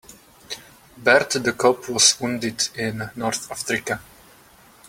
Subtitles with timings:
[0.97, 4.01] Bert the cop was wounded in North Africa.